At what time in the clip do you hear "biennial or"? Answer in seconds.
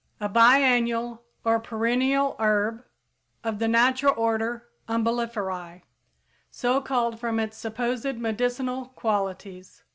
0.27-1.59